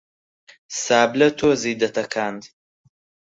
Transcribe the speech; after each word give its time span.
سابلە 0.83 1.29
تۆزی 1.39 1.79
دەتەکاند 1.81 2.41